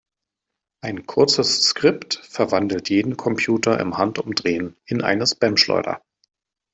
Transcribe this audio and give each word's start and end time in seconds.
Ein 0.83 1.05
kurzes 1.05 1.61
Skript 1.61 2.15
verwandelt 2.23 2.89
jeden 2.89 3.17
Computer 3.17 3.79
im 3.79 3.99
Handumdrehen 3.99 4.75
in 4.85 5.03
eine 5.03 5.27
Spamschleuder. 5.27 6.01